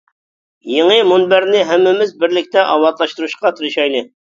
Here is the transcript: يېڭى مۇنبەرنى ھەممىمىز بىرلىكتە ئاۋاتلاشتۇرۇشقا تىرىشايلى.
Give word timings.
يېڭى 0.75 0.95
مۇنبەرنى 1.11 1.63
ھەممىمىز 1.75 2.17
بىرلىكتە 2.25 2.67
ئاۋاتلاشتۇرۇشقا 2.67 3.59
تىرىشايلى. 3.61 4.09